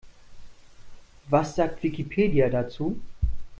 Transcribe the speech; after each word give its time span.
Was 1.29 1.53
sagt 1.55 1.83
Wikipedia 1.83 2.49
dazu? 2.49 2.99